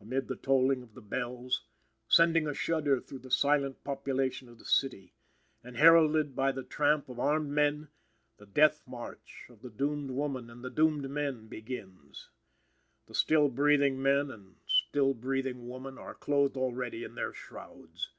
Amid 0.00 0.28
the 0.28 0.36
tolling 0.36 0.80
of 0.84 0.94
the 0.94 1.00
bells, 1.02 1.64
sending 2.06 2.46
a 2.46 2.54
shudder 2.54 3.00
through 3.00 3.18
the 3.18 3.32
silent 3.32 3.82
population 3.82 4.48
of 4.48 4.60
the 4.60 4.64
city, 4.64 5.12
and 5.60 5.76
heralded 5.76 6.36
by 6.36 6.52
the 6.52 6.62
tramp 6.62 7.08
of 7.08 7.18
armed 7.18 7.50
men, 7.50 7.88
the 8.36 8.46
death 8.46 8.84
march 8.86 9.46
of 9.50 9.60
the 9.60 9.70
doomed 9.70 10.12
woman 10.12 10.48
and 10.50 10.62
the 10.62 10.70
doomed 10.70 11.10
men 11.10 11.48
begins. 11.48 12.30
The 13.08 13.14
still 13.16 13.48
breathing 13.48 14.00
men 14.00 14.30
and 14.30 14.54
still 14.66 15.14
breathing 15.14 15.66
woman 15.68 15.98
are 15.98 16.14
clothed 16.14 16.56
already 16.56 17.02
in 17.02 17.16
their 17.16 17.32
shrouds. 17.32 18.12